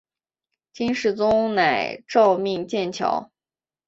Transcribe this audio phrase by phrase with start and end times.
[0.73, 3.29] 金世宗乃诏命建桥。